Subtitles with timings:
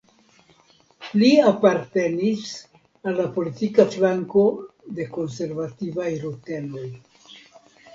[1.23, 2.49] Li apartenis
[3.11, 4.49] al la politika flanko
[4.99, 6.89] de konservativaj rutenoj.